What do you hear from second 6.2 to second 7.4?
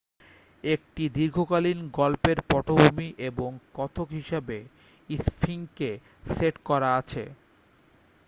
set করা আছে